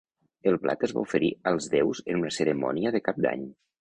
El 0.51 0.55
plat 0.63 0.85
es 0.87 0.93
va 0.95 1.03
oferir 1.07 1.29
als 1.53 1.69
déus 1.75 2.03
en 2.07 2.21
una 2.23 2.33
cerimònia 2.39 2.95
de 2.97 3.03
Cap 3.11 3.21
d'Any. 3.29 3.45